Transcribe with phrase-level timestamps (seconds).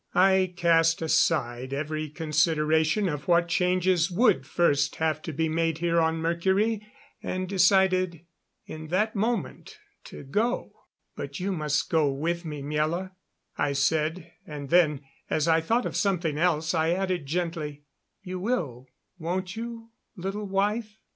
[0.15, 5.99] I cast aside every consideration of what changes would first have to be made here
[6.01, 6.81] on Mercury,
[7.21, 8.25] and decided
[8.65, 10.73] in that moment to go.
[11.15, 13.11] "But you must go with me, Miela,"
[13.59, 17.83] I said, and then, as I thought of something else, I added gently:
[18.23, 18.87] "You will,
[19.19, 20.97] won't you, little wife?